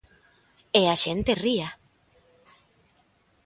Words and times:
¡E 0.79 0.81
a 0.93 0.95
xente 1.03 1.31
ría! 1.43 1.69